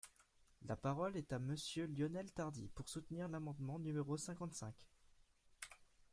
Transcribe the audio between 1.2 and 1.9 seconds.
à Monsieur